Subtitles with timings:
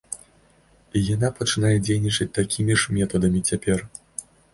[0.99, 3.85] І яна пачынае дзейнічаць такімі ж метадамі цяпер.